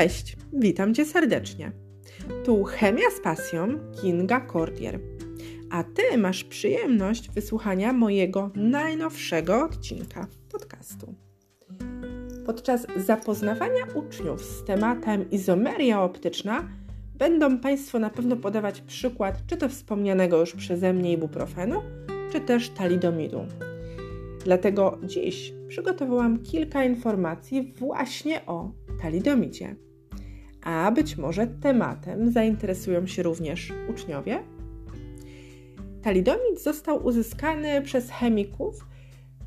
Cześć, 0.00 0.36
witam 0.52 0.94
Cię 0.94 1.04
serdecznie. 1.04 1.72
Tu 2.44 2.64
Chemia 2.64 3.10
z 3.16 3.20
pasją 3.20 3.78
Kinga 4.02 4.46
Cordier. 4.52 5.00
A 5.70 5.84
Ty 5.84 6.18
masz 6.18 6.44
przyjemność 6.44 7.30
wysłuchania 7.30 7.92
mojego 7.92 8.50
najnowszego 8.54 9.64
odcinka 9.64 10.26
podcastu. 10.52 11.14
Podczas 12.46 12.86
zapoznawania 12.96 13.84
uczniów 13.94 14.44
z 14.44 14.64
tematem 14.64 15.30
izomeria 15.30 16.02
optyczna 16.02 16.68
będą 17.14 17.58
Państwo 17.58 17.98
na 17.98 18.10
pewno 18.10 18.36
podawać 18.36 18.80
przykład 18.80 19.42
czy 19.46 19.56
to 19.56 19.68
wspomnianego 19.68 20.40
już 20.40 20.54
przeze 20.54 20.92
mnie 20.92 21.12
ibuprofenu, 21.12 21.82
czy 22.32 22.40
też 22.40 22.68
talidomidu. 22.68 23.46
Dlatego 24.44 24.98
dziś 25.04 25.52
przygotowałam 25.68 26.42
kilka 26.42 26.84
informacji 26.84 27.74
właśnie 27.78 28.46
o 28.46 28.70
talidomidzie. 29.02 29.76
A 30.64 30.92
być 30.92 31.16
może 31.16 31.46
tematem 31.46 32.32
zainteresują 32.32 33.06
się 33.06 33.22
również 33.22 33.72
uczniowie? 33.88 34.42
Talidomid 36.02 36.62
został 36.62 37.06
uzyskany 37.06 37.82
przez 37.82 38.10
chemików 38.10 38.86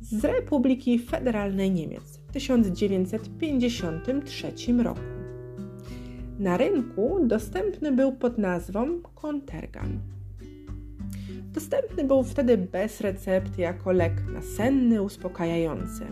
z 0.00 0.24
Republiki 0.24 0.98
Federalnej 0.98 1.70
Niemiec 1.70 2.20
w 2.28 2.32
1953 2.32 4.52
roku. 4.82 5.00
Na 6.38 6.56
rynku 6.56 7.18
dostępny 7.26 7.92
był 7.92 8.12
pod 8.12 8.38
nazwą 8.38 9.02
Contergan. 9.22 9.98
Dostępny 11.52 12.04
był 12.04 12.22
wtedy 12.22 12.58
bez 12.58 13.00
recepty 13.00 13.62
jako 13.62 13.92
lek 13.92 14.12
nasenny, 14.34 15.02
uspokajający. 15.02 16.06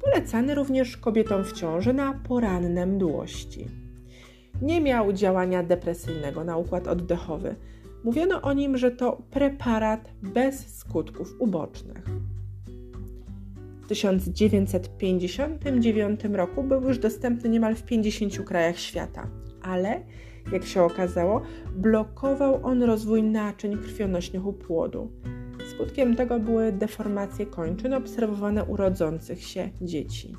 Polecany 0.00 0.54
również 0.54 0.96
kobietom 0.96 1.44
w 1.44 1.52
ciąży 1.52 1.92
na 1.92 2.12
poranne 2.12 2.86
mdłości. 2.86 3.83
Nie 4.62 4.80
miał 4.80 5.12
działania 5.12 5.62
depresyjnego 5.62 6.44
na 6.44 6.56
układ 6.56 6.88
oddechowy. 6.88 7.56
Mówiono 8.04 8.42
o 8.42 8.52
nim, 8.52 8.76
że 8.76 8.90
to 8.90 9.22
preparat 9.30 10.10
bez 10.22 10.76
skutków 10.76 11.34
ubocznych. 11.38 12.04
W 13.82 13.86
1959 13.86 16.24
roku 16.24 16.62
był 16.62 16.82
już 16.82 16.98
dostępny 16.98 17.50
niemal 17.50 17.74
w 17.74 17.82
50 17.82 18.38
krajach 18.38 18.78
świata, 18.78 19.26
ale 19.62 20.00
jak 20.52 20.64
się 20.64 20.82
okazało, 20.82 21.42
blokował 21.76 22.66
on 22.66 22.82
rozwój 22.82 23.22
naczyń 23.22 23.78
krwionośnych 23.78 24.46
u 24.46 24.52
płodu. 24.52 25.10
Skutkiem 25.70 26.16
tego 26.16 26.40
były 26.40 26.72
deformacje 26.72 27.46
kończyn 27.46 27.94
obserwowane 27.94 28.64
u 28.64 28.76
rodzących 28.76 29.42
się 29.42 29.70
dzieci. 29.82 30.36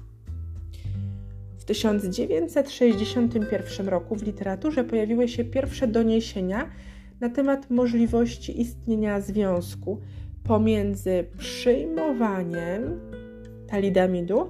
W 1.65 1.67
1961 1.67 3.89
roku 3.89 4.15
w 4.15 4.23
literaturze 4.23 4.83
pojawiły 4.83 5.27
się 5.27 5.43
pierwsze 5.43 5.87
doniesienia 5.87 6.69
na 7.19 7.29
temat 7.29 7.69
możliwości 7.69 8.61
istnienia 8.61 9.21
związku 9.21 10.01
pomiędzy 10.43 11.25
przyjmowaniem 11.37 12.99
talidamidu 13.67 14.49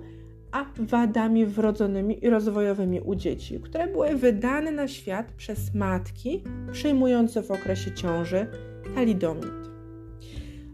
a 0.52 0.66
wadami 0.80 1.46
wrodzonymi 1.46 2.26
i 2.26 2.30
rozwojowymi 2.30 3.02
u 3.02 3.16
dzieci, 3.16 3.60
które 3.60 3.88
były 3.88 4.16
wydane 4.16 4.72
na 4.72 4.88
świat 4.88 5.32
przez 5.32 5.74
matki 5.74 6.44
przyjmujące 6.72 7.44
w 7.44 7.52
okresie 7.52 7.92
ciąży 7.92 8.48
talidomid. 8.96 9.66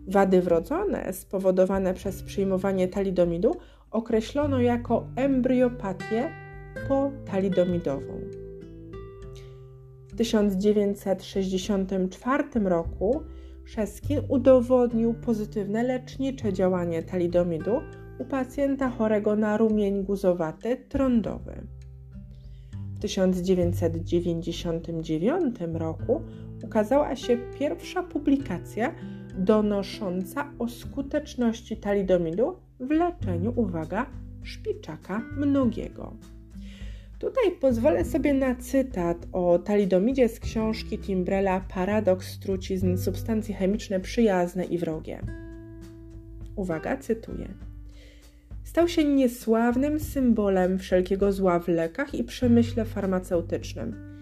Wady 0.07 0.41
wrodzone 0.41 1.13
spowodowane 1.13 1.93
przez 1.93 2.23
przyjmowanie 2.23 2.87
talidomidu 2.87 3.55
określono 3.91 4.59
jako 4.59 5.07
embryopatię 5.15 6.29
potalidomidową. 6.87 8.21
W 10.07 10.15
1964 10.15 12.43
roku 12.63 13.23
Szeskin 13.65 14.21
udowodnił 14.27 15.13
pozytywne 15.13 15.83
lecznicze 15.83 16.53
działanie 16.53 17.03
talidomidu 17.03 17.81
u 18.19 18.25
pacjenta 18.25 18.89
chorego 18.89 19.35
na 19.35 19.57
rumień 19.57 20.03
guzowaty 20.03 20.77
trądowy. 20.89 21.67
W 22.95 22.99
1999 22.99 25.55
roku 25.73 26.21
ukazała 26.63 27.15
się 27.15 27.37
pierwsza 27.59 28.03
publikacja 28.03 28.95
donosząca 29.37 30.51
o 30.59 30.67
skuteczności 30.67 31.77
talidomidu 31.77 32.55
w 32.79 32.89
leczeniu, 32.89 33.53
uwaga, 33.55 34.05
szpiczaka 34.43 35.21
mnogiego. 35.37 36.13
Tutaj 37.19 37.51
pozwolę 37.51 38.05
sobie 38.05 38.33
na 38.33 38.55
cytat 38.55 39.27
o 39.31 39.59
talidomidzie 39.59 40.29
z 40.29 40.39
książki 40.39 40.97
Timbrella 40.97 41.61
Paradoks 41.75 42.39
trucizn, 42.39 42.97
substancje 42.97 43.55
chemiczne 43.55 43.99
przyjazne 43.99 44.65
i 44.65 44.77
wrogie. 44.77 45.21
Uwaga, 46.55 46.97
cytuję. 46.97 47.47
Stał 48.63 48.87
się 48.87 49.03
niesławnym 49.03 49.99
symbolem 49.99 50.79
wszelkiego 50.79 51.31
zła 51.31 51.59
w 51.59 51.67
lekach 51.67 52.13
i 52.13 52.23
przemyśle 52.23 52.85
farmaceutycznym. 52.85 54.19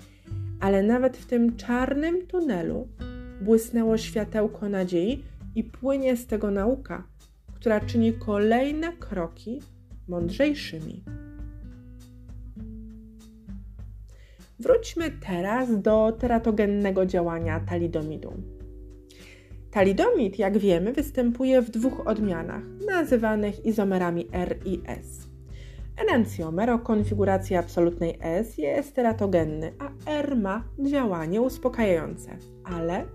Ale 0.60 0.84
nawet 0.84 1.18
w 1.18 1.26
tym 1.26 1.56
czarnym 1.56 2.28
tunelu 2.28 2.88
błysnęło 3.42 3.98
światełko 3.98 4.70
nadziei 4.70 5.24
i 5.56 5.64
płynie 5.64 6.18
z 6.18 6.28
tego 6.28 6.52
nauka, 6.52 7.04
która 7.54 7.80
czyni 7.80 8.14
kolejne 8.14 8.94
kroki 8.94 9.62
mądrzejszymi. 10.08 11.04
Wróćmy 14.60 15.12
teraz 15.12 15.82
do 15.82 16.18
teratogennego 16.20 17.06
działania 17.06 17.60
talidomidu. 17.60 18.34
Talidomid, 19.72 20.40
jak 20.40 20.58
wiemy, 20.58 20.94
występuje 20.94 21.62
w 21.62 21.70
dwóch 21.70 22.08
odmianach, 22.08 22.64
nazywanych 22.88 23.66
izomerami 23.66 24.28
R 24.32 24.56
i 24.66 24.82
S. 24.88 25.28
Enancjomer 25.98 26.70
o 26.70 26.80
konfiguracji 26.80 27.56
absolutnej 27.56 28.18
S 28.22 28.58
jest 28.58 28.96
teratogenny, 28.96 29.74
a 29.80 30.12
R 30.12 30.36
ma 30.38 30.64
działanie 30.80 31.42
uspokajające, 31.42 32.38
ale 32.64 33.06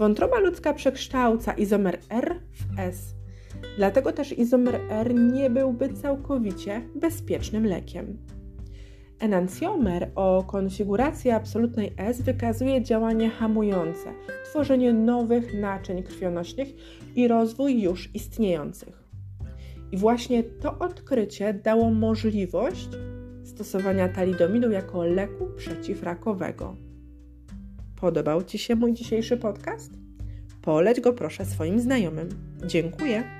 wątroba 0.00 0.38
ludzka 0.38 0.74
przekształca 0.74 1.52
izomer 1.52 1.98
R 2.10 2.40
w 2.52 2.78
S. 2.78 3.14
Dlatego 3.76 4.12
też 4.12 4.38
izomer 4.38 4.80
R 4.90 5.14
nie 5.14 5.50
byłby 5.50 5.88
całkowicie 5.88 6.82
bezpiecznym 6.94 7.66
lekiem. 7.66 8.18
Enancjomer 9.18 10.10
o 10.14 10.44
konfiguracji 10.46 11.30
absolutnej 11.30 11.94
S 11.96 12.22
wykazuje 12.22 12.82
działanie 12.82 13.30
hamujące, 13.30 14.12
tworzenie 14.44 14.92
nowych 14.92 15.60
naczyń 15.60 16.02
krwionośnych 16.02 16.68
i 17.16 17.28
rozwój 17.28 17.82
już 17.82 18.14
istniejących. 18.14 19.04
I 19.92 19.96
właśnie 19.96 20.42
to 20.42 20.78
odkrycie 20.78 21.54
dało 21.54 21.90
możliwość 21.90 22.88
stosowania 23.44 24.08
talidomidu 24.08 24.70
jako 24.70 25.04
leku 25.04 25.46
przeciwrakowego. 25.56 26.89
Podobał 28.00 28.42
Ci 28.42 28.58
się 28.58 28.74
mój 28.74 28.92
dzisiejszy 28.92 29.36
podcast? 29.36 29.92
Poleć 30.62 31.00
go 31.00 31.12
proszę 31.12 31.44
swoim 31.44 31.80
znajomym. 31.80 32.28
Dziękuję. 32.66 33.39